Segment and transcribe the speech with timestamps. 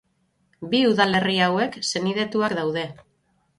[0.71, 2.89] Bi udalerri hauek senidetuak daude.